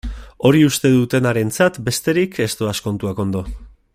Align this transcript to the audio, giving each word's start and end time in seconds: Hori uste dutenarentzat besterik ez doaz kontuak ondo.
Hori 0.49 0.63
uste 0.67 0.89
dutenarentzat 0.93 1.77
besterik 1.91 2.39
ez 2.47 2.51
doaz 2.63 2.75
kontuak 2.89 3.23
ondo. 3.27 3.45